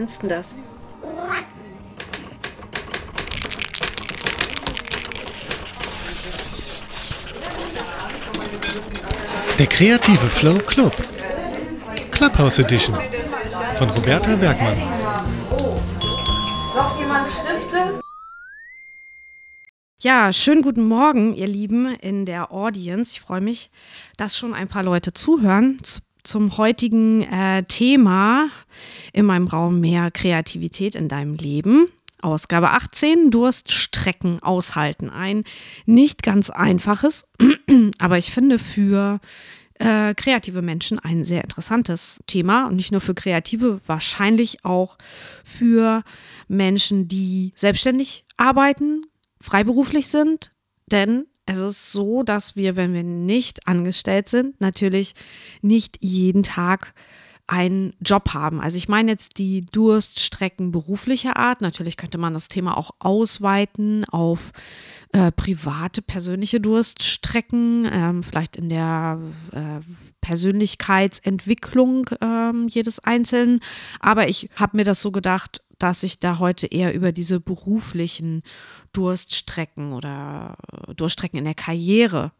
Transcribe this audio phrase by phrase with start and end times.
[0.00, 0.54] findest du das?
[9.58, 10.94] Der kreative Flow Club.
[12.10, 12.96] Clubhouse Edition
[13.76, 14.78] von Roberta Bergmann.
[16.74, 18.00] Noch jemand Stifte?
[20.02, 23.12] Ja, schönen guten Morgen, ihr Lieben in der Audience.
[23.12, 23.70] Ich freue mich,
[24.16, 25.78] dass schon ein paar Leute zuhören
[26.22, 28.48] zum heutigen äh, Thema
[29.12, 31.88] in meinem Raum mehr Kreativität in deinem Leben.
[32.22, 35.10] Ausgabe 18, Durststrecken aushalten.
[35.10, 35.44] Ein
[35.86, 37.24] nicht ganz einfaches,
[37.98, 39.20] aber ich finde für
[39.80, 42.66] äh, kreative Menschen ein sehr interessantes Thema.
[42.66, 44.98] Und nicht nur für Kreative, wahrscheinlich auch
[45.44, 46.02] für
[46.48, 49.06] Menschen, die selbstständig arbeiten,
[49.40, 50.52] freiberuflich sind.
[50.92, 55.14] Denn es ist so, dass wir, wenn wir nicht angestellt sind, natürlich
[55.62, 56.92] nicht jeden Tag
[57.50, 58.60] einen Job haben.
[58.60, 61.62] Also ich meine jetzt die Durststrecken beruflicher Art.
[61.62, 64.52] Natürlich könnte man das Thema auch ausweiten auf
[65.12, 69.80] äh, private, persönliche Durststrecken, ähm, vielleicht in der äh,
[70.20, 73.58] Persönlichkeitsentwicklung ähm, jedes Einzelnen.
[73.98, 78.42] Aber ich habe mir das so gedacht, dass ich da heute eher über diese beruflichen
[78.92, 80.56] Durststrecken oder
[80.94, 82.30] Durststrecken in der Karriere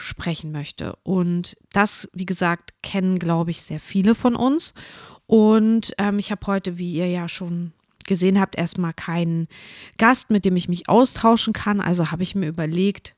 [0.00, 0.96] sprechen möchte.
[1.02, 4.74] Und das, wie gesagt, kennen, glaube ich, sehr viele von uns.
[5.26, 7.72] Und ähm, ich habe heute, wie ihr ja schon
[8.06, 9.46] gesehen habt, erstmal keinen
[9.98, 11.80] Gast, mit dem ich mich austauschen kann.
[11.80, 13.14] Also habe ich mir überlegt,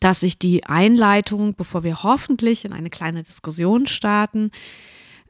[0.00, 4.50] dass ich die Einleitung, bevor wir hoffentlich in eine kleine Diskussion starten,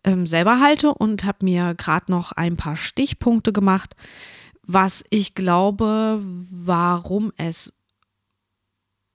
[0.05, 3.95] ähm, selber halte und habe mir gerade noch ein paar Stichpunkte gemacht,
[4.63, 7.75] was ich glaube, warum es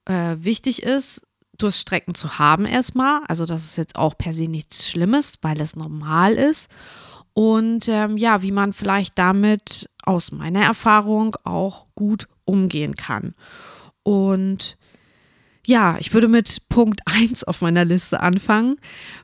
[0.05, 1.23] äh, wichtig ist,
[1.61, 3.21] Durststrecken zu haben erstmal.
[3.27, 6.75] Also das ist jetzt auch per se nichts Schlimmes, weil es normal ist.
[7.33, 13.33] Und ähm, ja, wie man vielleicht damit aus meiner Erfahrung auch gut umgehen kann.
[14.03, 14.77] Und
[15.67, 18.77] ja, ich würde mit Punkt 1 auf meiner Liste anfangen.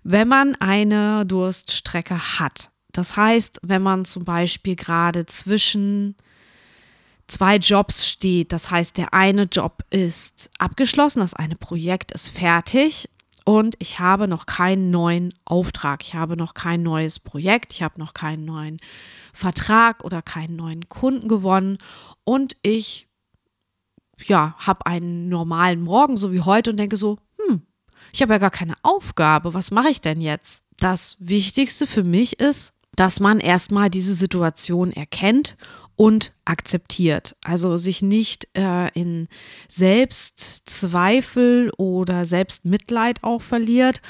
[0.03, 6.15] Wenn man eine Durststrecke hat, das heißt, wenn man zum Beispiel gerade zwischen
[7.27, 8.53] zwei Jobs steht.
[8.53, 13.09] Das heißt, der eine Job ist abgeschlossen, das eine Projekt ist fertig
[13.45, 16.03] und ich habe noch keinen neuen Auftrag.
[16.03, 18.77] Ich habe noch kein neues Projekt, ich habe noch keinen neuen
[19.33, 21.77] Vertrag oder keinen neuen Kunden gewonnen
[22.23, 23.07] und ich
[24.25, 27.61] ja, habe einen normalen Morgen so wie heute und denke so, hm,
[28.11, 30.63] ich habe ja gar keine Aufgabe, was mache ich denn jetzt?
[30.79, 35.55] Das Wichtigste für mich ist, dass man erstmal diese Situation erkennt
[35.97, 37.35] und akzeptiert.
[37.43, 39.27] Also sich nicht äh, in
[39.67, 44.01] Selbstzweifel oder Selbstmitleid auch verliert,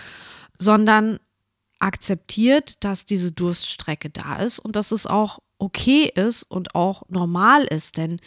[0.59, 1.17] sondern
[1.79, 7.63] akzeptiert, dass diese Durststrecke da ist und dass es auch okay ist und auch normal
[7.63, 8.17] ist, denn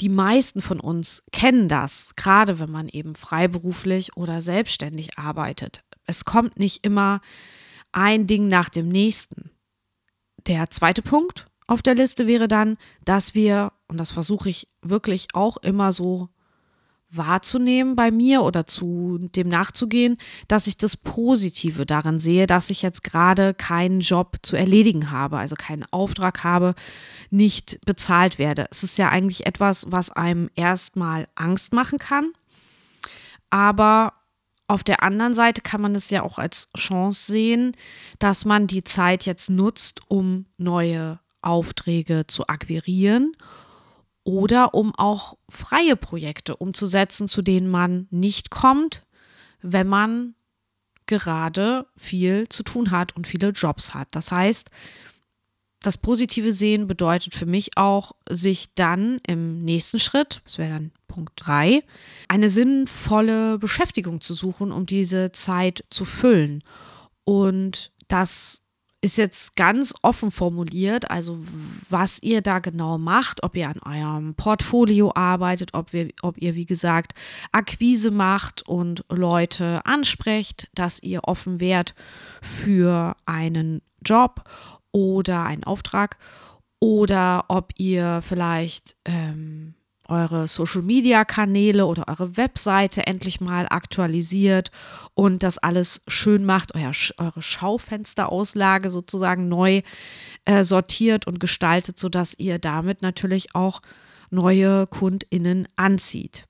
[0.00, 5.84] die meisten von uns kennen das, gerade wenn man eben freiberuflich oder selbstständig arbeitet.
[6.06, 7.20] Es kommt nicht immer
[7.92, 9.50] ein Ding nach dem nächsten.
[10.46, 15.28] Der zweite Punkt, auf der Liste wäre dann, dass wir, und das versuche ich wirklich
[15.32, 16.28] auch immer so
[17.10, 20.18] wahrzunehmen bei mir oder zu dem nachzugehen,
[20.48, 25.38] dass ich das Positive darin sehe, dass ich jetzt gerade keinen Job zu erledigen habe,
[25.38, 26.74] also keinen Auftrag habe,
[27.30, 28.66] nicht bezahlt werde.
[28.70, 32.32] Es ist ja eigentlich etwas, was einem erstmal Angst machen kann,
[33.48, 34.12] aber
[34.68, 37.76] auf der anderen Seite kann man es ja auch als Chance sehen,
[38.18, 43.36] dass man die Zeit jetzt nutzt, um neue Aufträge zu akquirieren
[44.24, 49.02] oder um auch freie Projekte umzusetzen, zu denen man nicht kommt,
[49.60, 50.34] wenn man
[51.06, 54.08] gerade viel zu tun hat und viele Jobs hat.
[54.12, 54.70] Das heißt,
[55.82, 60.92] das positive Sehen bedeutet für mich auch, sich dann im nächsten Schritt, das wäre dann
[61.08, 61.82] Punkt 3,
[62.28, 66.62] eine sinnvolle Beschäftigung zu suchen, um diese Zeit zu füllen.
[67.24, 68.62] Und das
[69.02, 71.40] ist jetzt ganz offen formuliert, also
[71.90, 76.54] was ihr da genau macht, ob ihr an eurem Portfolio arbeitet, ob, wir, ob ihr,
[76.54, 77.12] wie gesagt,
[77.50, 81.94] Akquise macht und Leute ansprecht, dass ihr offen wärt
[82.40, 84.40] für einen Job
[84.92, 86.16] oder einen Auftrag
[86.78, 89.74] oder ob ihr vielleicht ähm,
[90.12, 94.70] eure Social-Media-Kanäle oder eure Webseite endlich mal aktualisiert
[95.14, 99.82] und das alles schön macht, euer, eure Schaufensterauslage sozusagen neu
[100.44, 103.80] äh, sortiert und gestaltet, sodass ihr damit natürlich auch
[104.30, 106.46] neue KundInnen anzieht.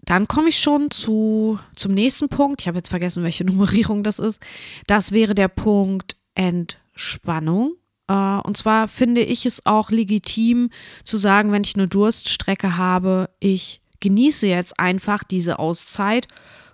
[0.00, 2.62] Dann komme ich schon zu, zum nächsten Punkt.
[2.62, 4.40] Ich habe jetzt vergessen, welche Nummerierung das ist.
[4.86, 7.76] Das wäre der Punkt Entspannung.
[8.08, 10.70] Äh, und zwar finde ich es auch legitim
[11.04, 16.28] zu sagen, wenn ich eine Durststrecke habe, ich genieße jetzt einfach diese Auszeit,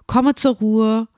[0.06, 1.08] komme zur Ruhe,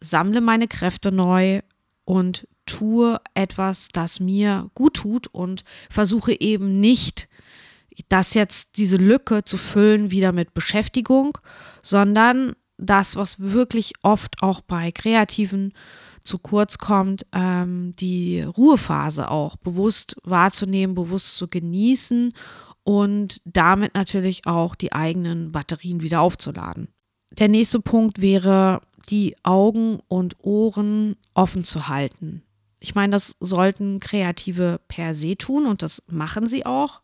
[0.00, 1.60] sammle meine Kräfte neu
[2.04, 7.28] und tue etwas, das mir gut tut und versuche eben nicht,
[8.08, 11.36] das jetzt diese Lücke zu füllen wieder mit Beschäftigung,
[11.82, 15.72] sondern das, was wirklich oft auch bei Kreativen
[16.28, 22.32] zu kurz kommt, ähm, die Ruhephase auch bewusst wahrzunehmen, bewusst zu genießen
[22.84, 26.88] und damit natürlich auch die eigenen Batterien wieder aufzuladen.
[27.32, 28.80] Der nächste Punkt wäre,
[29.10, 32.42] die Augen und Ohren offen zu halten.
[32.80, 37.00] Ich meine, das sollten Kreative per se tun und das machen sie auch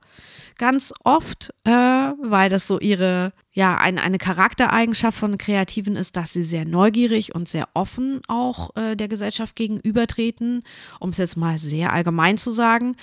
[0.57, 6.33] ganz oft, äh, weil das so ihre, ja, ein, eine Charaktereigenschaft von Kreativen ist, dass
[6.33, 10.65] sie sehr neugierig und sehr offen auch äh, der Gesellschaft gegenübertreten,
[10.99, 12.97] um es jetzt mal sehr allgemein zu sagen.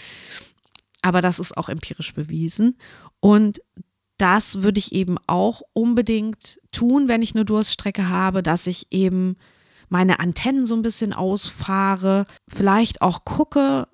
[1.01, 2.77] Aber das ist auch empirisch bewiesen.
[3.21, 3.61] Und
[4.17, 9.37] das würde ich eben auch unbedingt tun, wenn ich eine Durststrecke habe, dass ich eben
[9.87, 13.87] meine Antennen so ein bisschen ausfahre, vielleicht auch gucke,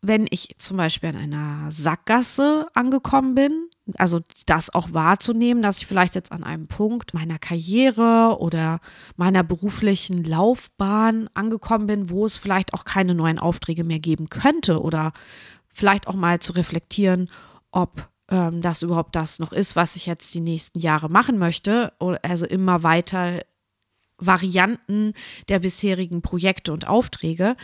[0.00, 3.68] wenn ich zum Beispiel an einer Sackgasse angekommen bin,
[3.98, 8.80] also das auch wahrzunehmen, dass ich vielleicht jetzt an einem Punkt meiner Karriere oder
[9.16, 14.80] meiner beruflichen Laufbahn angekommen bin, wo es vielleicht auch keine neuen Aufträge mehr geben könnte
[14.80, 15.12] oder
[15.72, 17.28] vielleicht auch mal zu reflektieren,
[17.72, 21.92] ob ähm, das überhaupt das noch ist, was ich jetzt die nächsten Jahre machen möchte.
[22.22, 23.40] Also immer weiter
[24.18, 25.14] Varianten
[25.48, 27.56] der bisherigen Projekte und Aufträge.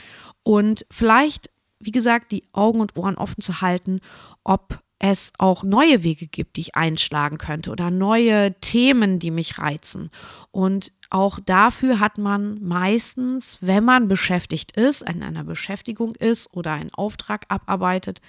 [0.43, 1.51] Und vielleicht
[1.81, 4.01] wie gesagt, die Augen und Ohren offen zu halten,
[4.45, 9.59] ob es auch neue Wege gibt, die ich einschlagen könnte oder neue Themen, die mich
[9.59, 10.11] reizen.
[10.51, 16.73] Und auch dafür hat man meistens, wenn man beschäftigt ist, in einer Beschäftigung ist oder
[16.73, 18.21] einen Auftrag abarbeitet,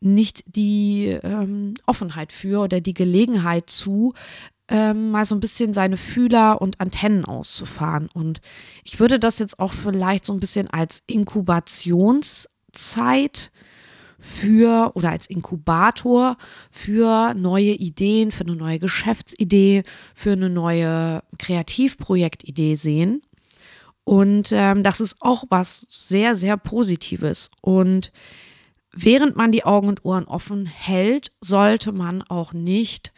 [0.00, 4.14] nicht die ähm, Offenheit für oder die Gelegenheit zu,
[4.68, 8.08] ähm, mal so ein bisschen seine Fühler und Antennen auszufahren.
[8.12, 8.40] Und
[8.84, 13.50] ich würde das jetzt auch vielleicht so ein bisschen als Inkubations- Zeit
[14.18, 16.36] für oder als Inkubator
[16.70, 19.84] für neue Ideen, für eine neue Geschäftsidee,
[20.14, 23.22] für eine neue Kreativprojektidee sehen.
[24.04, 27.50] Und ähm, das ist auch was sehr, sehr Positives.
[27.60, 28.10] Und
[28.92, 33.12] während man die Augen und Ohren offen hält, sollte man auch nicht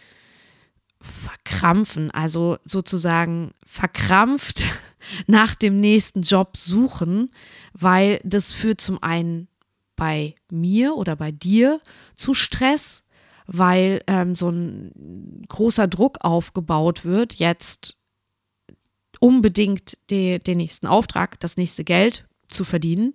[1.01, 4.69] verkrampfen, also sozusagen verkrampft
[5.27, 7.31] nach dem nächsten Job suchen,
[7.73, 9.49] weil das führt zum einen
[10.01, 11.79] bei mir oder bei dir
[12.15, 13.05] zu Stress,
[13.47, 17.99] weil ähm, so ein großer Druck aufgebaut wird, jetzt
[19.19, 23.13] unbedingt die, den nächsten Auftrag, das nächste Geld zu verdienen.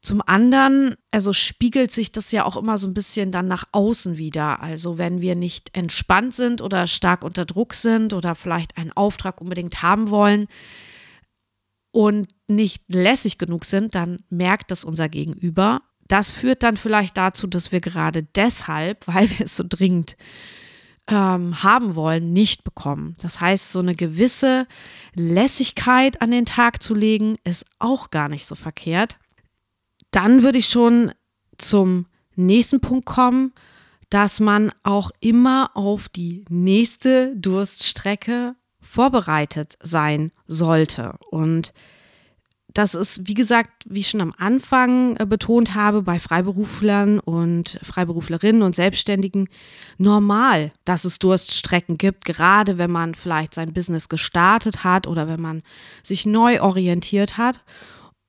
[0.00, 4.16] Zum anderen, also spiegelt sich das ja auch immer so ein bisschen dann nach außen
[4.16, 4.62] wieder.
[4.62, 9.42] Also wenn wir nicht entspannt sind oder stark unter Druck sind oder vielleicht einen Auftrag
[9.42, 10.46] unbedingt haben wollen
[11.94, 15.82] und nicht lässig genug sind, dann merkt das unser Gegenüber.
[16.08, 20.16] Das führt dann vielleicht dazu, dass wir gerade deshalb, weil wir es so dringend
[21.08, 23.14] ähm, haben wollen, nicht bekommen.
[23.20, 24.66] Das heißt, so eine gewisse
[25.14, 29.18] Lässigkeit an den Tag zu legen, ist auch gar nicht so verkehrt
[30.14, 31.12] dann würde ich schon
[31.58, 33.52] zum nächsten Punkt kommen,
[34.10, 41.16] dass man auch immer auf die nächste Durststrecke vorbereitet sein sollte.
[41.30, 41.72] Und
[42.74, 47.78] das ist, wie gesagt, wie ich schon am Anfang äh, betont habe, bei Freiberuflern und
[47.82, 49.48] Freiberuflerinnen und Selbstständigen
[49.96, 55.40] normal, dass es Durststrecken gibt, gerade wenn man vielleicht sein Business gestartet hat oder wenn
[55.40, 55.62] man
[56.02, 57.62] sich neu orientiert hat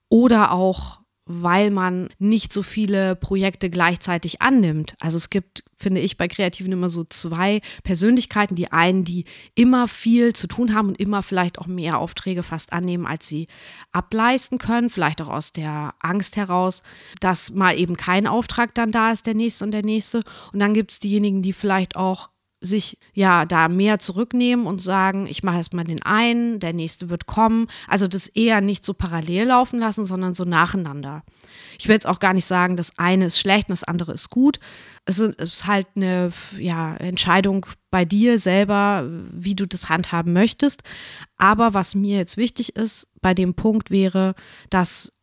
[0.09, 4.95] oder auch weil man nicht so viele Projekte gleichzeitig annimmt.
[4.99, 8.55] Also es gibt, finde ich, bei Kreativen immer so zwei Persönlichkeiten.
[8.55, 12.73] Die einen, die immer viel zu tun haben und immer vielleicht auch mehr Aufträge fast
[12.73, 13.47] annehmen, als sie
[13.91, 14.91] ableisten können.
[14.91, 16.83] Vielleicht auch aus der Angst heraus,
[17.19, 20.21] dass mal eben kein Auftrag dann da ist, der nächste und der nächste.
[20.53, 22.29] Und dann gibt es diejenigen, die vielleicht auch
[22.65, 27.25] sich ja da mehr zurücknehmen und sagen, ich mache erstmal den einen, der nächste wird
[27.25, 27.67] kommen.
[27.87, 31.23] Also das eher nicht so parallel laufen lassen, sondern so nacheinander.
[31.77, 34.29] Ich will jetzt auch gar nicht sagen, das eine ist schlecht und das andere ist
[34.29, 34.59] gut.
[35.05, 40.83] Es ist halt eine ja, Entscheidung bei dir selber, wie du das handhaben möchtest.
[41.37, 44.35] Aber was mir jetzt wichtig ist bei dem Punkt wäre,
[44.69, 45.13] dass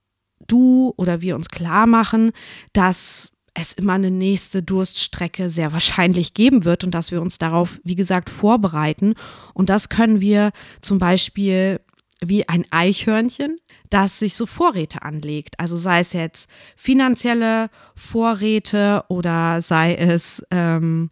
[0.46, 2.32] du oder wir uns klar machen,
[2.72, 7.80] dass es immer eine nächste Durststrecke sehr wahrscheinlich geben wird und dass wir uns darauf,
[7.84, 9.14] wie gesagt, vorbereiten.
[9.52, 11.80] Und das können wir zum Beispiel
[12.24, 13.56] wie ein Eichhörnchen
[13.92, 15.60] dass sich so Vorräte anlegt.
[15.60, 21.10] Also sei es jetzt finanzielle Vorräte oder sei es ähm,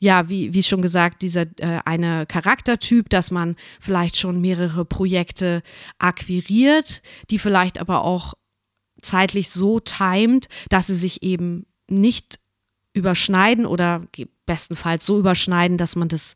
[0.00, 5.62] ja, wie, wie schon gesagt, dieser äh, eine Charaktertyp, dass man vielleicht schon mehrere Projekte
[5.98, 7.00] akquiriert,
[7.30, 8.34] die vielleicht aber auch
[9.00, 12.38] zeitlich so timet, dass sie sich eben nicht
[12.92, 14.02] überschneiden oder
[14.46, 16.34] bestenfalls so überschneiden, dass man das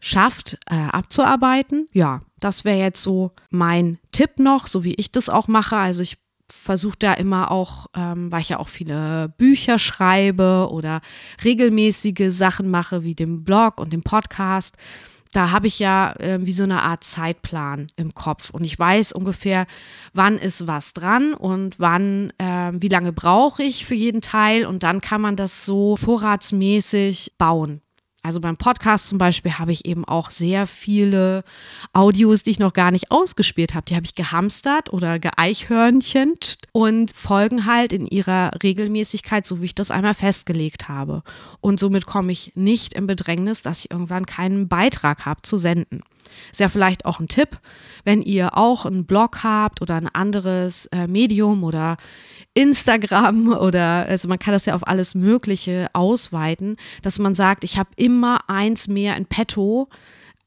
[0.00, 1.88] schafft, äh, abzuarbeiten.
[1.92, 5.76] Ja, das wäre jetzt so mein Tipp noch, so wie ich das auch mache.
[5.76, 6.18] Also ich
[6.50, 11.00] versuche da immer auch, ähm, weil ich ja auch viele Bücher schreibe oder
[11.42, 14.76] regelmäßige Sachen mache, wie dem Blog und dem Podcast,
[15.34, 19.12] da habe ich ja äh, wie so eine Art Zeitplan im Kopf und ich weiß
[19.12, 19.66] ungefähr,
[20.12, 24.82] wann ist was dran und wann, äh, wie lange brauche ich für jeden Teil und
[24.82, 27.83] dann kann man das so vorratsmäßig bauen.
[28.24, 31.44] Also beim Podcast zum Beispiel habe ich eben auch sehr viele
[31.92, 33.84] Audios, die ich noch gar nicht ausgespielt habe.
[33.84, 36.32] Die habe ich gehamstert oder geeichhörnchen
[36.72, 41.22] und folgen halt in ihrer Regelmäßigkeit, so wie ich das einmal festgelegt habe.
[41.60, 46.02] Und somit komme ich nicht in Bedrängnis, dass ich irgendwann keinen Beitrag habe zu senden.
[46.50, 47.58] Ist ja vielleicht auch ein Tipp,
[48.04, 51.96] wenn ihr auch einen Blog habt oder ein anderes äh, Medium oder
[52.54, 57.78] Instagram oder also man kann das ja auf alles Mögliche ausweiten, dass man sagt, ich
[57.78, 59.88] habe immer eins mehr in petto,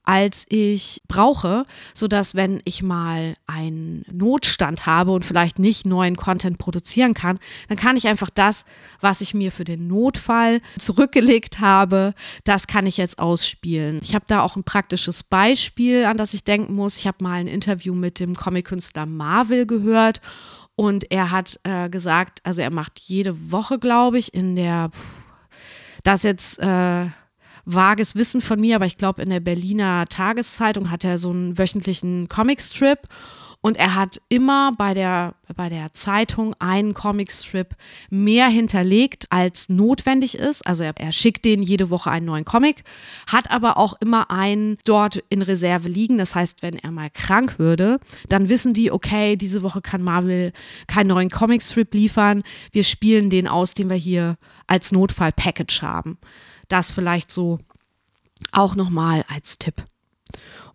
[0.07, 6.15] als ich brauche, so dass wenn ich mal einen Notstand habe und vielleicht nicht neuen
[6.15, 7.37] Content produzieren kann,
[7.67, 8.63] dann kann ich einfach das,
[9.01, 12.13] was ich mir für den Notfall zurückgelegt habe,
[12.45, 13.99] das kann ich jetzt ausspielen.
[14.01, 16.95] Ich habe da auch ein praktisches Beispiel, an das ich denken muss.
[16.95, 20.21] Ich habe mal ein Interview mit dem Comic-Künstler Marvel gehört
[20.77, 24.89] und er hat äh, gesagt, also er macht jede Woche, glaube ich, in der,
[26.03, 27.07] das jetzt äh,
[27.67, 31.57] vages Wissen von mir, aber ich glaube, in der Berliner Tageszeitung hat er so einen
[31.57, 33.07] wöchentlichen Comicstrip
[33.59, 37.75] und er hat immer bei der, bei der Zeitung einen Comicstrip
[38.09, 40.65] mehr hinterlegt, als notwendig ist.
[40.65, 42.83] Also er, er schickt denen jede Woche einen neuen Comic,
[43.25, 46.17] hat aber auch immer einen dort in Reserve liegen.
[46.17, 50.53] Das heißt, wenn er mal krank würde, dann wissen die, okay, diese Woche kann Marvel
[50.87, 52.43] keinen neuen Comicstrip liefern.
[52.71, 56.19] Wir spielen den aus, den wir hier als Notfall-Package haben.
[56.67, 57.59] Das vielleicht so
[58.51, 59.83] auch nochmal als Tipp.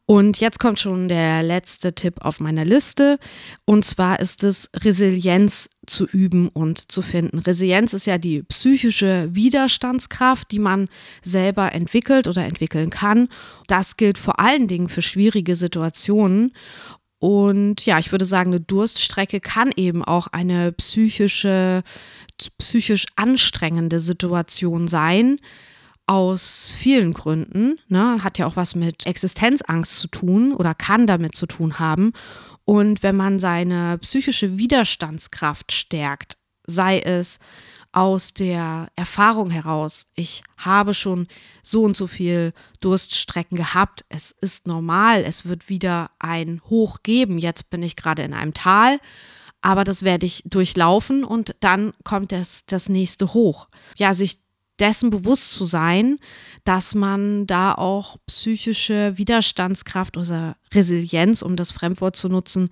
[0.04, 3.18] Und jetzt kommt schon der letzte Tipp auf meiner Liste.
[3.64, 7.38] Und zwar ist es Resilienz zu üben und zu finden.
[7.38, 10.86] Resilienz ist ja die psychische Widerstandskraft, die man
[11.22, 13.28] selber entwickelt oder entwickeln kann.
[13.68, 16.52] Das gilt vor allen Dingen für schwierige Situationen.
[17.18, 21.84] Und ja, ich würde sagen, eine Durststrecke kann eben auch eine psychische,
[22.58, 25.38] psychisch anstrengende Situation sein
[26.12, 27.80] aus vielen Gründen.
[27.88, 28.22] Ne?
[28.22, 32.12] Hat ja auch was mit Existenzangst zu tun oder kann damit zu tun haben.
[32.66, 37.38] Und wenn man seine psychische Widerstandskraft stärkt, sei es
[37.92, 41.28] aus der Erfahrung heraus, ich habe schon
[41.62, 47.38] so und so viel Durststrecken gehabt, es ist normal, es wird wieder ein Hoch geben,
[47.38, 48.98] jetzt bin ich gerade in einem Tal,
[49.62, 53.68] aber das werde ich durchlaufen und dann kommt das, das nächste Hoch.
[53.96, 54.41] Ja, sich
[54.82, 56.18] dessen bewusst zu sein,
[56.64, 62.68] dass man da auch psychische Widerstandskraft oder Resilienz, um das Fremdwort zu nutzen,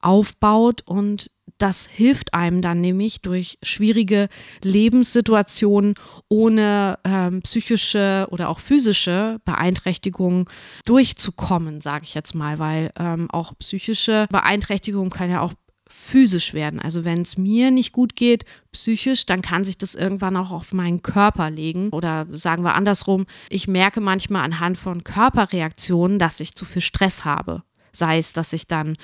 [0.00, 0.82] aufbaut.
[0.86, 4.28] Und das hilft einem dann nämlich durch schwierige
[4.64, 5.94] Lebenssituationen
[6.28, 10.46] ohne ähm, psychische oder auch physische Beeinträchtigungen
[10.86, 15.52] durchzukommen, sage ich jetzt mal, weil ähm, auch psychische Beeinträchtigungen können ja auch
[16.00, 16.80] physisch werden.
[16.80, 20.72] Also wenn es mir nicht gut geht, psychisch, dann kann sich das irgendwann auch auf
[20.72, 21.90] meinen Körper legen.
[21.90, 27.24] Oder sagen wir andersrum, ich merke manchmal anhand von Körperreaktionen, dass ich zu viel Stress
[27.24, 27.62] habe.
[27.92, 28.96] Sei es, dass ich dann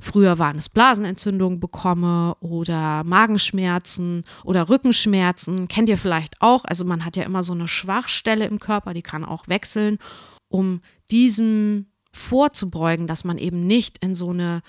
[0.00, 5.68] früher waren es Blasenentzündungen bekomme oder Magenschmerzen oder Rückenschmerzen.
[5.68, 6.64] Kennt ihr vielleicht auch?
[6.64, 9.98] Also man hat ja immer so eine Schwachstelle im Körper, die kann auch wechseln,
[10.48, 14.62] um diesem vorzubeugen, dass man eben nicht in so eine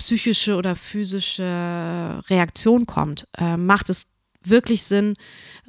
[0.00, 4.08] psychische oder physische Reaktion kommt, äh, macht es
[4.42, 5.14] wirklich Sinn,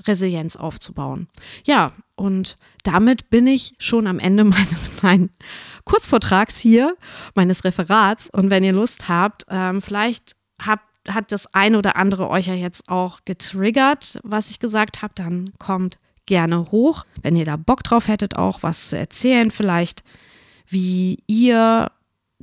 [0.08, 1.28] Resilienz aufzubauen.
[1.66, 5.32] Ja, und damit bin ich schon am Ende meines kleinen
[5.84, 6.96] Kurzvortrags hier,
[7.36, 8.30] meines Referats.
[8.32, 10.36] Und wenn ihr Lust habt, ähm, vielleicht
[10.66, 15.16] habt hat das eine oder andere euch ja jetzt auch getriggert, was ich gesagt habe,
[15.16, 15.98] dann kommt
[16.28, 17.08] gerne hoch.
[17.24, 20.04] Wenn ihr da Bock drauf hättet, auch was zu erzählen, vielleicht
[20.68, 21.90] wie ihr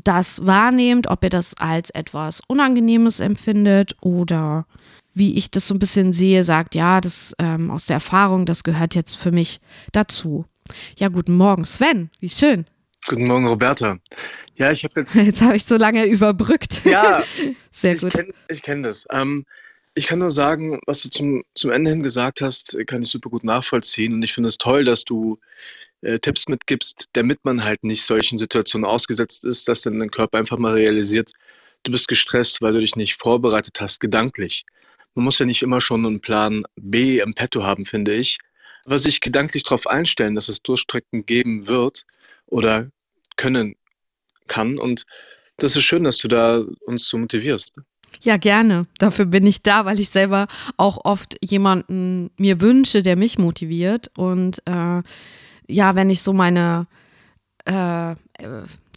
[0.04, 4.66] das wahrnehmt, ob ihr das als etwas Unangenehmes empfindet oder
[5.14, 8.62] wie ich das so ein bisschen sehe, sagt, ja, das ähm, aus der Erfahrung, das
[8.62, 9.60] gehört jetzt für mich
[9.92, 10.46] dazu.
[10.98, 12.64] Ja, guten Morgen, Sven, wie schön.
[13.06, 13.98] Guten Morgen, Roberta.
[14.54, 15.14] Ja, ich habe jetzt.
[15.28, 16.82] Jetzt habe ich so lange überbrückt.
[16.84, 17.22] Ja,
[17.70, 18.12] sehr gut.
[18.12, 19.06] Kenn, ich kenne das.
[19.10, 19.44] Ähm,
[19.94, 23.30] ich kann nur sagen, was du zum, zum Ende hin gesagt hast, kann ich super
[23.30, 24.12] gut nachvollziehen.
[24.14, 25.38] Und ich finde es toll, dass du
[26.02, 30.38] äh, Tipps mitgibst, damit man halt nicht solchen Situationen ausgesetzt ist, dass dann dein Körper
[30.38, 31.32] einfach mal realisiert,
[31.82, 34.64] du bist gestresst, weil du dich nicht vorbereitet hast, gedanklich.
[35.14, 38.38] Man muss ja nicht immer schon einen Plan B im Petto haben, finde ich.
[38.86, 42.04] Aber sich gedanklich darauf einstellen, dass es Durchstrecken geben wird
[42.46, 42.88] oder
[43.36, 43.74] können
[44.46, 44.78] kann.
[44.78, 45.04] Und
[45.56, 47.74] das ist schön, dass du da uns so motivierst.
[48.22, 48.84] Ja, gerne.
[48.98, 54.10] Dafür bin ich da, weil ich selber auch oft jemanden mir wünsche, der mich motiviert.
[54.16, 55.02] Und äh,
[55.68, 56.86] ja, wenn ich so meine
[57.68, 58.16] äh, äh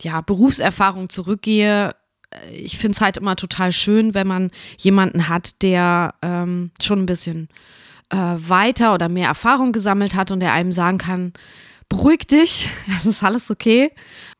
[0.01, 1.93] ja, Berufserfahrung zurückgehe,
[2.31, 6.99] äh, ich finde es halt immer total schön, wenn man jemanden hat, der ähm, schon
[6.99, 7.49] ein bisschen
[8.09, 11.33] äh, weiter oder mehr Erfahrung gesammelt hat und der einem sagen kann,
[11.89, 13.91] beruhig dich, es ist alles okay,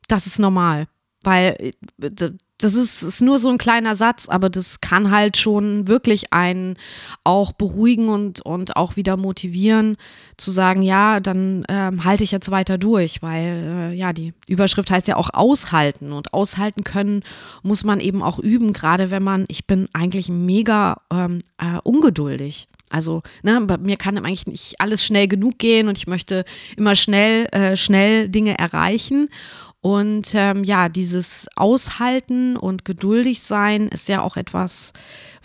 [0.08, 0.88] das ist normal.
[1.24, 1.56] Weil
[2.02, 2.32] äh,
[2.63, 6.77] das ist, ist nur so ein kleiner Satz, aber das kann halt schon wirklich einen
[7.24, 9.98] auch beruhigen und, und auch wieder motivieren,
[10.38, 14.91] zu sagen, ja, dann ähm, halte ich jetzt weiter durch, weil äh, ja, die Überschrift
[14.91, 17.24] heißt ja auch aushalten und aushalten können
[17.63, 22.68] muss man eben auch üben, gerade wenn man, ich bin eigentlich mega ähm, äh, ungeduldig.
[22.91, 26.44] Also, ne, bei mir kann eigentlich nicht alles schnell genug gehen und ich möchte
[26.75, 29.30] immer schnell, äh, schnell Dinge erreichen.
[29.82, 34.94] Und ähm, ja, dieses Aushalten und geduldig sein ist ja auch etwas,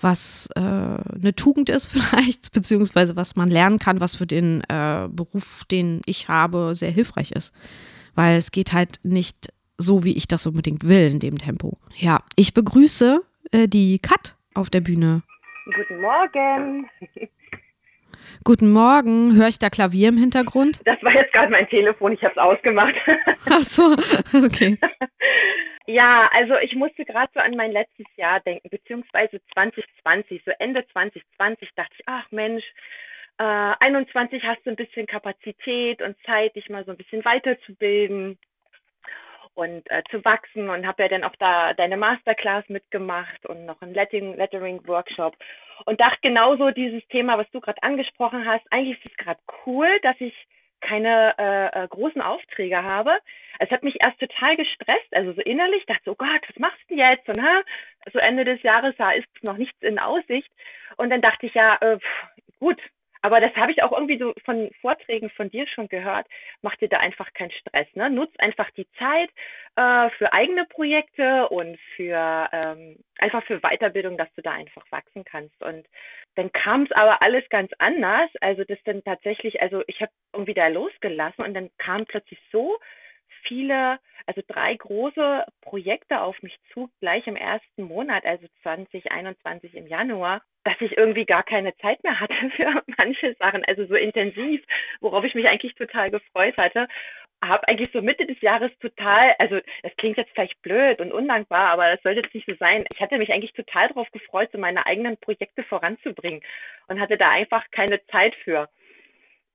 [0.00, 5.08] was äh, eine Tugend ist vielleicht, beziehungsweise was man lernen kann, was für den äh,
[5.10, 7.54] Beruf, den ich habe, sehr hilfreich ist.
[8.14, 11.78] Weil es geht halt nicht so, wie ich das unbedingt will in dem Tempo.
[11.94, 13.20] Ja, ich begrüße
[13.52, 15.22] äh, die Kat auf der Bühne.
[15.64, 16.88] Guten Morgen.
[18.44, 19.36] Guten Morgen.
[19.36, 20.80] Höre ich da Klavier im Hintergrund?
[20.84, 22.12] Das war jetzt gerade mein Telefon.
[22.12, 22.94] Ich habe es ausgemacht.
[23.50, 23.96] Ach so,
[24.34, 24.78] okay.
[25.88, 30.84] Ja, also ich musste gerade so an mein letztes Jahr denken, beziehungsweise 2020, so Ende
[30.92, 32.64] 2020 dachte ich, ach Mensch,
[33.38, 33.44] äh,
[33.78, 38.36] 21 hast du ein bisschen Kapazität und Zeit, dich mal so ein bisschen weiterzubilden
[39.56, 43.80] und äh, zu wachsen und habe ja dann auch da deine Masterclass mitgemacht und noch
[43.82, 45.34] einen Lettering-Workshop
[45.84, 49.88] und dachte genauso dieses Thema, was du gerade angesprochen hast, eigentlich ist es gerade cool,
[50.02, 50.34] dass ich
[50.80, 53.18] keine äh, äh, großen Aufträge habe.
[53.58, 56.78] Es hat mich erst total gestresst, also so innerlich, dachte so, oh Gott, was machst
[56.88, 57.28] du denn jetzt?
[57.28, 57.62] Und ha,
[58.12, 60.50] so Ende des Jahres, da ist noch nichts in Aussicht.
[60.96, 62.80] Und dann dachte ich ja, äh, pff, gut,
[63.22, 66.26] aber das habe ich auch irgendwie so von Vorträgen von dir schon gehört.
[66.62, 67.86] Mach dir da einfach keinen Stress.
[67.94, 68.10] Ne?
[68.10, 69.30] Nutz einfach die Zeit
[69.76, 75.24] äh, für eigene Projekte und für ähm, einfach für Weiterbildung, dass du da einfach wachsen
[75.24, 75.60] kannst.
[75.62, 75.86] Und
[76.34, 78.30] dann kam es aber alles ganz anders.
[78.40, 82.78] Also das dann tatsächlich, also ich habe irgendwie da losgelassen und dann kamen plötzlich so
[83.46, 89.86] viele, also drei große Projekte auf mich zu, gleich im ersten Monat, also 2021 im
[89.86, 94.62] Januar, dass ich irgendwie gar keine Zeit mehr hatte für manche Sachen, also so intensiv,
[95.00, 96.88] worauf ich mich eigentlich total gefreut hatte.
[97.44, 101.68] Habe eigentlich so Mitte des Jahres total, also das klingt jetzt vielleicht blöd und undankbar,
[101.68, 102.86] aber das sollte jetzt nicht so sein.
[102.94, 106.40] Ich hatte mich eigentlich total darauf gefreut, so meine eigenen Projekte voranzubringen
[106.88, 108.68] und hatte da einfach keine Zeit für.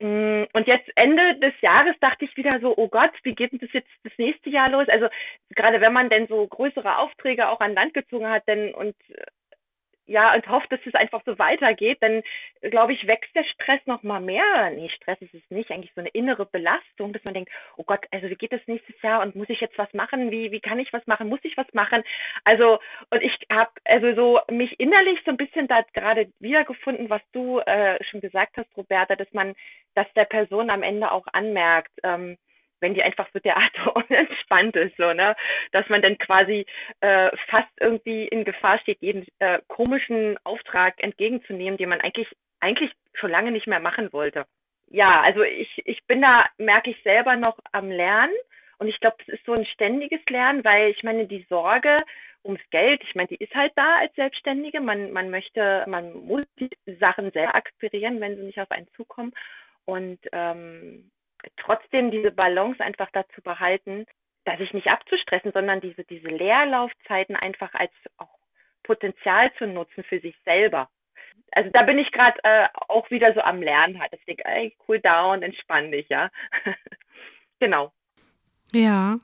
[0.01, 3.59] Mm, und jetzt Ende des Jahres dachte ich wieder so, oh Gott, wie geht denn
[3.59, 4.89] das jetzt das nächste Jahr los?
[4.89, 5.07] Also
[5.55, 8.95] gerade wenn man denn so größere Aufträge auch an Land gezogen hat, denn und
[10.11, 12.21] ja, und hofft, dass es einfach so weitergeht, dann
[12.61, 14.69] glaube ich, wächst der Stress noch mal mehr.
[14.71, 18.05] Nee, Stress ist es nicht, eigentlich so eine innere Belastung, dass man denkt, oh Gott,
[18.11, 20.29] also wie geht das nächstes Jahr und muss ich jetzt was machen?
[20.29, 21.29] Wie, wie kann ich was machen?
[21.29, 22.03] Muss ich was machen?
[22.43, 27.21] Also, und ich habe also so mich innerlich so ein bisschen da gerade wiedergefunden, was
[27.31, 29.55] du äh, schon gesagt hast, Roberta, dass man,
[29.95, 32.37] dass der Person am Ende auch anmerkt, ähm,
[32.81, 35.35] wenn die einfach so derart unentspannt ist, so, ne?
[35.71, 36.65] Dass man dann quasi
[36.99, 42.27] äh, fast irgendwie in Gefahr steht, jeden äh, komischen Auftrag entgegenzunehmen, den man eigentlich,
[42.59, 44.45] eigentlich schon lange nicht mehr machen wollte.
[44.87, 48.33] Ja, also ich, ich bin da, merke ich selber noch am Lernen.
[48.77, 51.97] Und ich glaube, es ist so ein ständiges Lernen, weil ich meine, die Sorge
[52.43, 54.81] ums Geld, ich meine, die ist halt da als Selbstständige.
[54.81, 59.33] Man, man möchte, man muss die Sachen selber akquirieren, wenn sie nicht auf einen zukommen.
[59.85, 61.11] Und ähm,
[61.57, 64.05] trotzdem diese Balance einfach dazu behalten,
[64.45, 68.39] dass ich nicht abzustressen, sondern diese, diese Leerlaufzeiten einfach als auch
[68.83, 70.89] Potenzial zu nutzen für sich selber.
[71.51, 74.13] Also da bin ich gerade äh, auch wieder so am Lernen halt.
[74.13, 76.29] Ich denke, cool down, entspann dich, ja.
[77.59, 77.91] genau.
[78.73, 79.19] Ja.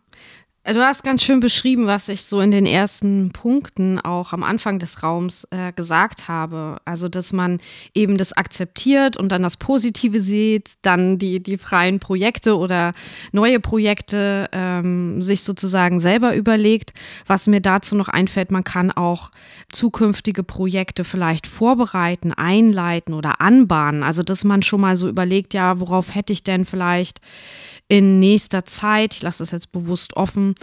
[0.73, 4.79] Du hast ganz schön beschrieben, was ich so in den ersten Punkten auch am Anfang
[4.79, 6.79] des Raums äh, gesagt habe.
[6.83, 7.61] Also, dass man
[7.93, 12.91] eben das akzeptiert und dann das Positive sieht, dann die, die freien Projekte oder
[13.31, 16.91] neue Projekte ähm, sich sozusagen selber überlegt.
[17.27, 19.31] Was mir dazu noch einfällt, man kann auch
[19.71, 24.03] zukünftige Projekte vielleicht vorbereiten, einleiten oder anbahnen.
[24.03, 27.21] Also, dass man schon mal so überlegt, ja, worauf hätte ich denn vielleicht
[27.89, 30.55] in nächster Zeit, ich lasse das jetzt bewusst offen,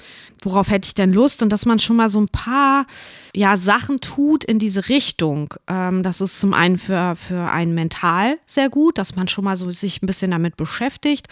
[0.43, 2.87] worauf hätte ich denn Lust und dass man schon mal so ein paar
[3.35, 5.55] ja, Sachen tut in diese Richtung.
[5.67, 9.57] Ähm, das ist zum einen für, für einen mental sehr gut, dass man schon mal
[9.57, 11.29] so sich ein bisschen damit beschäftigt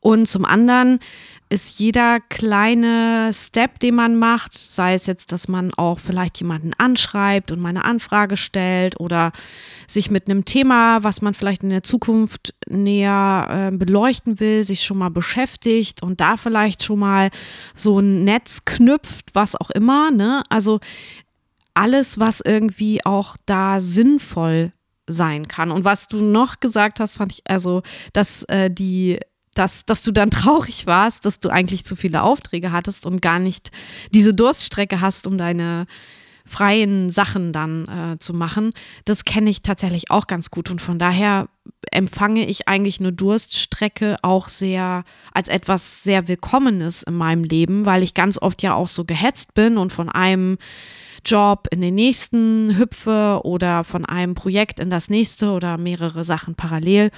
[0.00, 0.98] und zum anderen
[1.50, 6.72] ist jeder kleine Step, den man macht, sei es jetzt, dass man auch vielleicht jemanden
[6.76, 9.32] anschreibt und mal eine Anfrage stellt oder
[9.86, 14.82] sich mit einem Thema, was man vielleicht in der Zukunft näher äh, beleuchten will, sich
[14.82, 17.30] schon mal beschäftigt und da vielleicht schon mal
[17.74, 20.10] so ein Netz knüpft, was auch immer.
[20.10, 20.42] Ne?
[20.50, 20.80] Also
[21.74, 24.72] alles, was irgendwie auch da sinnvoll
[25.06, 25.70] sein kann.
[25.70, 27.82] Und was du noch gesagt hast, fand ich, also,
[28.12, 29.18] dass äh, die
[29.58, 33.38] dass, dass du dann traurig warst, dass du eigentlich zu viele Aufträge hattest und gar
[33.38, 33.70] nicht
[34.12, 35.86] diese Durststrecke hast, um deine
[36.48, 38.72] freien Sachen dann äh, zu machen.
[39.04, 41.48] Das kenne ich tatsächlich auch ganz gut und von daher
[41.92, 48.02] empfange ich eigentlich eine Durststrecke auch sehr als etwas sehr Willkommenes in meinem Leben, weil
[48.02, 50.56] ich ganz oft ja auch so gehetzt bin und von einem
[51.24, 56.54] Job in den nächsten hüpfe oder von einem Projekt in das nächste oder mehrere Sachen
[56.54, 57.10] parallel.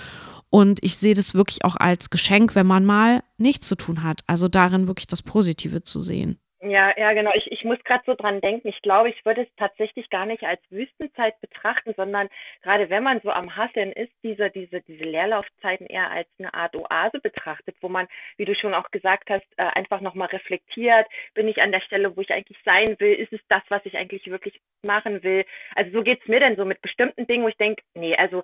[0.50, 4.20] Und ich sehe das wirklich auch als Geschenk, wenn man mal nichts zu tun hat.
[4.26, 6.40] Also darin wirklich das Positive zu sehen.
[6.62, 7.30] Ja, ja, genau.
[7.34, 8.68] Ich, ich muss gerade so dran denken.
[8.68, 12.28] Ich glaube, ich würde es tatsächlich gar nicht als Wüstenzeit betrachten, sondern
[12.62, 16.76] gerade wenn man so am Hasseln ist, diese, diese, diese Leerlaufzeiten eher als eine Art
[16.76, 21.06] Oase betrachtet, wo man, wie du schon auch gesagt hast, äh, einfach nochmal reflektiert.
[21.32, 23.14] Bin ich an der Stelle, wo ich eigentlich sein will?
[23.14, 25.46] Ist es das, was ich eigentlich wirklich machen will?
[25.74, 28.42] Also so geht's mir denn so mit bestimmten Dingen, wo ich denke, nee, also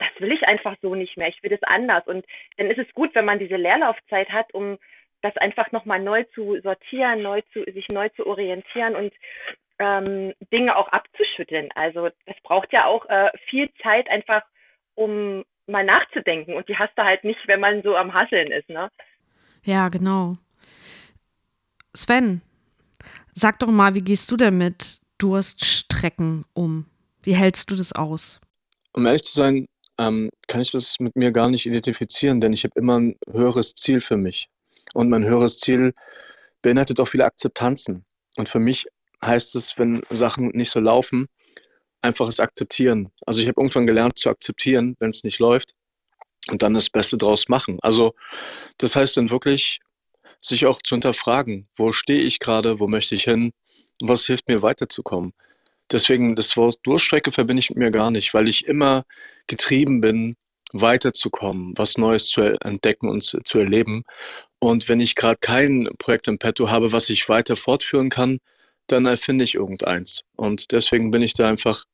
[0.00, 2.06] das will ich einfach so nicht mehr, ich will das anders.
[2.06, 2.24] Und
[2.56, 4.78] dann ist es gut, wenn man diese Leerlaufzeit hat, um
[5.22, 9.12] das einfach nochmal neu zu sortieren, neu zu, sich neu zu orientieren und
[9.78, 11.68] ähm, Dinge auch abzuschütteln.
[11.74, 14.42] Also das braucht ja auch äh, viel Zeit einfach,
[14.94, 16.54] um mal nachzudenken.
[16.54, 18.90] Und die hast du halt nicht, wenn man so am Hasseln ist, ne?
[19.62, 20.36] Ja, genau.
[21.94, 22.40] Sven,
[23.32, 26.86] sag doch mal, wie gehst du denn mit Durststrecken um?
[27.22, 28.40] Wie hältst du das aus?
[28.92, 29.66] Um ehrlich zu sein,
[30.00, 33.74] ähm, kann ich das mit mir gar nicht identifizieren, denn ich habe immer ein höheres
[33.74, 34.48] Ziel für mich.
[34.94, 35.92] Und mein höheres Ziel
[36.62, 38.04] beinhaltet auch viele Akzeptanzen.
[38.36, 38.86] Und für mich
[39.22, 41.28] heißt es, wenn Sachen nicht so laufen,
[42.02, 43.10] einfach es akzeptieren.
[43.26, 45.74] Also ich habe irgendwann gelernt zu akzeptieren, wenn es nicht läuft
[46.50, 47.78] und dann das Beste draus machen.
[47.82, 48.14] Also
[48.78, 49.80] das heißt dann wirklich,
[50.38, 53.52] sich auch zu hinterfragen, wo stehe ich gerade, wo möchte ich hin
[54.02, 55.32] was hilft mir weiterzukommen.
[55.92, 59.04] Deswegen, das Wort Durchstrecke verbinde ich mit mir gar nicht, weil ich immer
[59.46, 60.36] getrieben bin,
[60.72, 64.04] weiterzukommen, was Neues zu entdecken und zu, zu erleben.
[64.60, 68.38] Und wenn ich gerade kein Projekt im Petto habe, was ich weiter fortführen kann,
[68.86, 70.22] dann erfinde ich irgendeins.
[70.36, 71.84] Und deswegen bin ich da einfach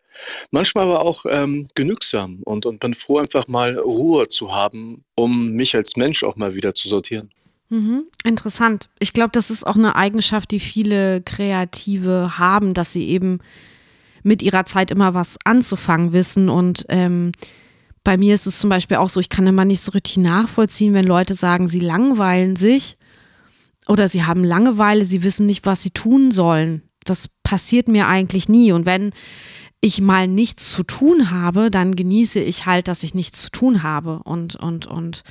[0.51, 5.53] manchmal aber auch ähm, genügsam und, und bin froh, einfach mal Ruhe zu haben, um
[5.53, 7.31] mich als Mensch auch mal wieder zu sortieren.
[7.69, 8.89] Mhm, interessant.
[8.99, 13.41] Ich glaube, das ist auch eine Eigenschaft, die viele Kreative haben, dass sie eben
[14.27, 16.49] mit ihrer Zeit immer was anzufangen wissen.
[16.49, 17.33] Und ähm,
[18.05, 20.95] bei mir ist es zum Beispiel auch so, ich kann immer nicht so richtig nachvollziehen,
[20.95, 22.99] wenn Leute sagen, sie langweilen sich
[23.87, 26.83] oder sie haben Langeweile, sie wissen nicht, was sie tun sollen.
[27.05, 28.73] Das passiert mir eigentlich nie.
[28.73, 29.13] Und wenn
[29.81, 33.85] ich mal nichts zu tun habe, dann genieße ich halt, dass ich nichts zu tun
[33.85, 35.23] habe und, und, und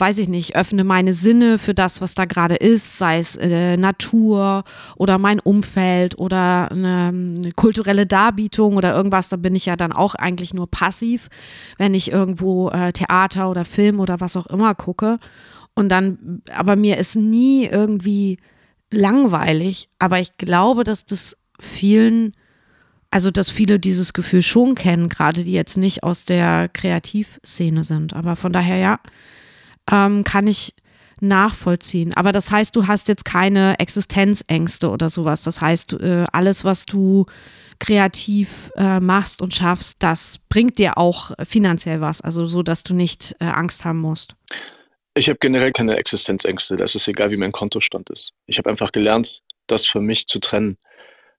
[0.00, 3.76] weiß ich nicht, öffne meine Sinne für das, was da gerade ist, sei es äh,
[3.76, 4.64] Natur
[4.96, 9.92] oder mein Umfeld oder eine, eine, kulturelle Darbietung oder irgendwas, da bin ich ja dann
[9.92, 11.28] auch eigentlich nur passiv,
[11.78, 15.18] wenn ich irgendwo äh, Theater oder Film oder was auch immer gucke.
[15.74, 18.38] Und dann, aber mir ist nie irgendwie
[18.90, 22.32] langweilig, aber ich glaube, dass das vielen
[23.10, 28.14] also dass viele dieses Gefühl schon kennen, gerade die jetzt nicht aus der Kreativszene sind.
[28.14, 29.00] Aber von daher ja,
[29.90, 30.74] ähm, kann ich
[31.20, 32.14] nachvollziehen.
[32.14, 35.42] Aber das heißt, du hast jetzt keine Existenzängste oder sowas.
[35.42, 37.26] Das heißt, äh, alles, was du
[37.78, 42.20] kreativ äh, machst und schaffst, das bringt dir auch finanziell was.
[42.20, 44.34] Also so, dass du nicht äh, Angst haben musst.
[45.14, 46.76] Ich habe generell keine Existenzängste.
[46.76, 48.32] Das ist egal, wie mein Kontostand ist.
[48.46, 50.78] Ich habe einfach gelernt, das für mich zu trennen.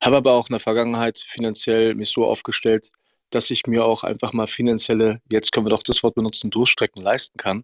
[0.03, 2.89] Habe aber auch in der Vergangenheit finanziell mich so aufgestellt,
[3.29, 7.01] dass ich mir auch einfach mal finanzielle, jetzt können wir doch das Wort benutzen, Durchstrecken
[7.01, 7.63] leisten kann.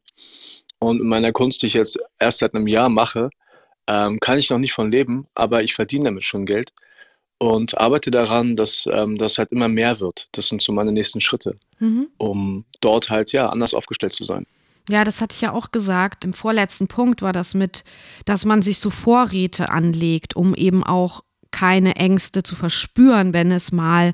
[0.80, 3.30] Und in meiner Kunst, die ich jetzt erst seit einem Jahr mache,
[3.88, 6.74] ähm, kann ich noch nicht von leben, aber ich verdiene damit schon Geld
[7.40, 10.28] und arbeite daran, dass ähm, das halt immer mehr wird.
[10.34, 12.10] Das sind so meine nächsten Schritte, mhm.
[12.18, 14.46] um dort halt ja anders aufgestellt zu sein.
[14.90, 16.24] Ja, das hatte ich ja auch gesagt.
[16.24, 17.84] Im vorletzten Punkt war das mit,
[18.26, 23.72] dass man sich so Vorräte anlegt, um eben auch keine Ängste zu verspüren, wenn es
[23.72, 24.14] mal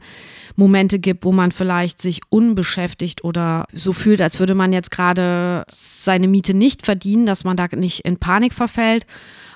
[0.55, 5.63] Momente gibt, wo man vielleicht sich unbeschäftigt oder so fühlt, als würde man jetzt gerade
[5.67, 9.05] seine Miete nicht verdienen, dass man da nicht in Panik verfällt,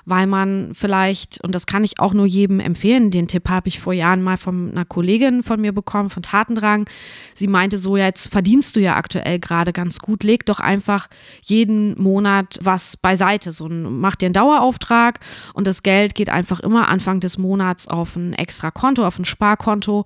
[0.08, 3.78] weil man vielleicht, und das kann ich auch nur jedem empfehlen, den Tipp habe ich
[3.78, 6.88] vor Jahren mal von einer Kollegin von mir bekommen, von Tatendrang.
[7.34, 11.08] Sie meinte so, jetzt verdienst du ja aktuell gerade ganz gut, leg doch einfach
[11.42, 13.52] jeden Monat was beiseite.
[13.52, 15.20] So mach dir einen Dauerauftrag
[15.52, 19.24] und das Geld geht einfach immer Anfang des Monats auf ein extra Konto, auf ein
[19.24, 20.04] Sparkonto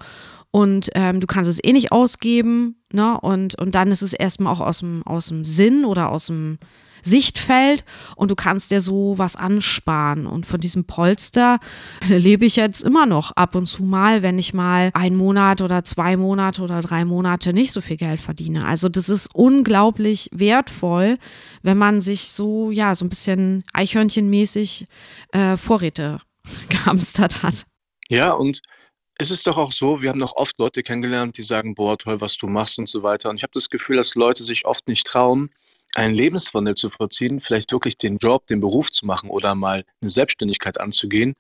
[0.51, 3.19] und ähm, du kannst es eh nicht ausgeben, ne?
[3.21, 6.59] Und, und dann ist es erstmal auch aus dem, aus dem Sinn oder aus dem
[7.03, 7.85] Sichtfeld
[8.17, 10.27] und du kannst dir so was ansparen.
[10.27, 11.59] Und von diesem Polster
[12.09, 15.85] lebe ich jetzt immer noch ab und zu mal, wenn ich mal einen Monat oder
[15.85, 18.65] zwei Monate oder drei Monate nicht so viel Geld verdiene.
[18.65, 21.19] Also das ist unglaublich wertvoll,
[21.63, 24.87] wenn man sich so, ja, so ein bisschen Eichhörnchenmäßig
[25.33, 26.21] äh, Vorräte
[26.69, 27.67] gehamstert hat.
[28.09, 28.61] Ja, und
[29.19, 32.21] es ist doch auch so, wir haben noch oft Leute kennengelernt, die sagen, boah, toll,
[32.21, 33.31] was du machst und so weiter.
[33.31, 35.51] Und ich habe das Gefühl, dass Leute sich oft nicht trauen,
[35.95, 40.11] einen Lebenswandel zu vollziehen, vielleicht wirklich den Job, den Beruf zu machen oder mal eine
[40.11, 41.35] Selbstständigkeit anzugehen,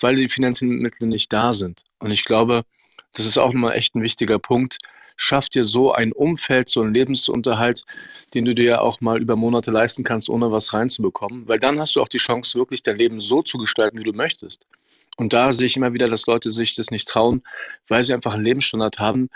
[0.00, 1.82] weil die finanziellen Mittel nicht da sind.
[1.98, 2.64] Und ich glaube,
[3.12, 4.78] das ist auch nochmal echt ein wichtiger Punkt.
[5.16, 7.84] Schaff dir so ein Umfeld, so einen Lebensunterhalt,
[8.34, 11.80] den du dir ja auch mal über Monate leisten kannst, ohne was reinzubekommen, weil dann
[11.80, 14.66] hast du auch die Chance, wirklich dein Leben so zu gestalten, wie du möchtest.
[15.16, 17.42] Und da sehe ich immer wieder, dass Leute sich das nicht trauen,
[17.88, 19.30] weil sie einfach einen Lebensstandard haben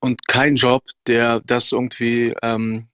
[0.00, 2.88] und keinen Job, der das irgendwie ähm,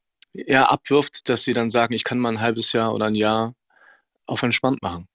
[0.47, 3.55] ja, abwirft, dass sie dann sagen, ich kann mal ein halbes Jahr oder ein Jahr
[4.27, 5.09] auf entspannt machen.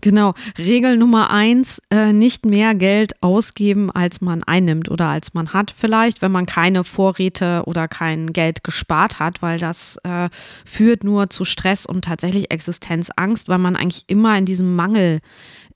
[0.00, 0.34] Genau.
[0.56, 5.72] Regel Nummer eins, äh, nicht mehr Geld ausgeben, als man einnimmt oder als man hat
[5.76, 10.28] vielleicht, wenn man keine Vorräte oder kein Geld gespart hat, weil das äh,
[10.64, 15.20] führt nur zu Stress und tatsächlich Existenzangst, weil man eigentlich immer in diesem Mangel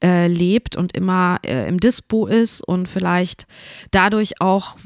[0.03, 3.47] äh, lebt und immer äh, im Dispo ist und vielleicht
[3.91, 4.77] dadurch auch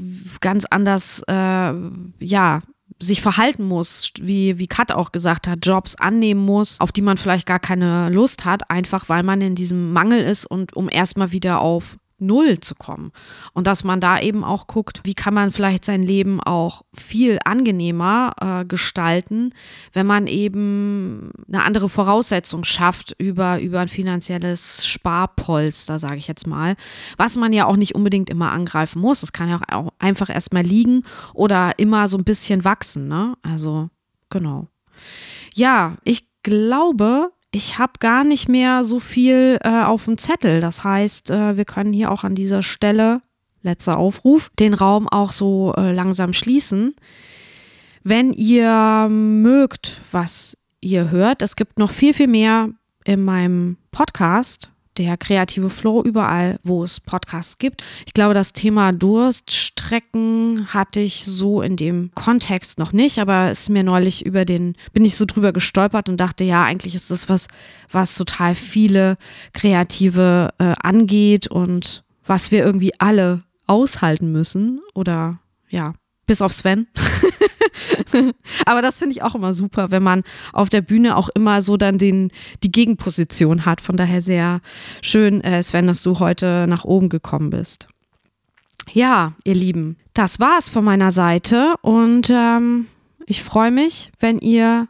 [0.40, 1.72] ganz anders, äh,
[2.20, 2.62] ja,
[3.00, 7.16] sich verhalten muss, wie, wie Kat auch gesagt hat, Jobs annehmen muss, auf die man
[7.16, 11.32] vielleicht gar keine Lust hat, einfach weil man in diesem Mangel ist und um erstmal
[11.32, 13.12] wieder auf Null zu kommen.
[13.52, 17.38] Und dass man da eben auch guckt, wie kann man vielleicht sein Leben auch viel
[17.44, 19.52] angenehmer äh, gestalten,
[19.92, 26.46] wenn man eben eine andere Voraussetzung schafft über, über ein finanzielles Sparpolster, sage ich jetzt
[26.46, 26.76] mal,
[27.16, 29.22] was man ja auch nicht unbedingt immer angreifen muss.
[29.22, 33.08] Es kann ja auch einfach erstmal liegen oder immer so ein bisschen wachsen.
[33.08, 33.34] Ne?
[33.42, 33.90] Also,
[34.30, 34.68] genau.
[35.54, 40.60] Ja, ich glaube, ich habe gar nicht mehr so viel äh, auf dem Zettel.
[40.60, 43.22] Das heißt, äh, wir können hier auch an dieser Stelle,
[43.62, 46.94] letzter Aufruf, den Raum auch so äh, langsam schließen.
[48.02, 52.68] Wenn ihr mögt, was ihr hört, es gibt noch viel, viel mehr
[53.04, 57.82] in meinem Podcast der kreative Flow überall, wo es Podcasts gibt.
[58.06, 63.70] Ich glaube, das Thema Durststrecken hatte ich so in dem Kontext noch nicht, aber ist
[63.70, 67.28] mir neulich über den, bin ich so drüber gestolpert und dachte, ja, eigentlich ist das
[67.28, 67.48] was,
[67.90, 69.16] was total viele
[69.52, 75.94] Kreative äh, angeht und was wir irgendwie alle aushalten müssen oder ja,
[76.26, 76.86] bis auf Sven.
[78.66, 81.76] Aber das finde ich auch immer super, wenn man auf der Bühne auch immer so
[81.76, 82.30] dann den,
[82.62, 83.80] die Gegenposition hat.
[83.80, 84.60] Von daher sehr
[85.02, 87.88] schön, äh, Sven, dass du heute nach oben gekommen bist.
[88.92, 92.86] Ja, ihr Lieben, das war's von meiner Seite und ähm,
[93.26, 94.88] ich freue mich, wenn ihr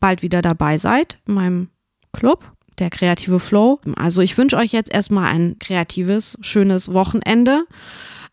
[0.00, 1.68] bald wieder dabei seid in meinem
[2.12, 3.80] Club, der kreative Flow.
[3.96, 7.64] Also ich wünsche euch jetzt erstmal ein kreatives, schönes Wochenende.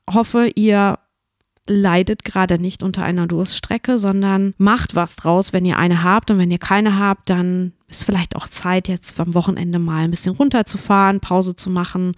[0.08, 1.00] Hoffe, ihr
[1.68, 6.32] leidet gerade nicht unter einer Durststrecke, sondern macht was draus, wenn ihr eine habt.
[6.32, 10.12] Und wenn ihr keine habt, dann ist vielleicht auch Zeit, jetzt am Wochenende mal ein
[10.12, 12.14] bisschen runterzufahren, Pause zu machen,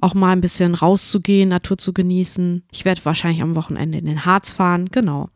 [0.00, 2.64] auch mal ein bisschen rauszugehen, Natur zu genießen.
[2.72, 5.28] Ich werde wahrscheinlich am Wochenende in den Harz fahren, genau.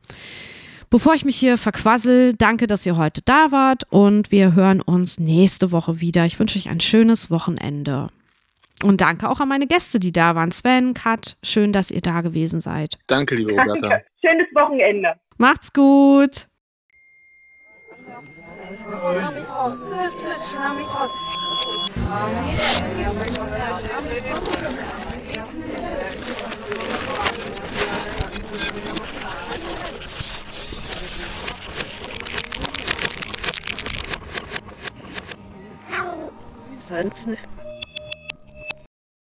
[0.88, 5.18] Bevor ich mich hier verquassel, danke, dass ihr heute da wart und wir hören uns
[5.18, 6.26] nächste Woche wieder.
[6.26, 8.08] Ich wünsche euch ein schönes Wochenende.
[8.82, 10.52] Und danke auch an meine Gäste, die da waren.
[10.52, 12.98] Sven, Kat, schön, dass ihr da gewesen seid.
[13.06, 13.88] Danke, liebe Roberta.
[13.88, 14.04] Danke.
[14.20, 15.14] Schönes Wochenende.
[15.38, 16.46] Macht's gut.
[36.78, 37.42] Sonst nicht.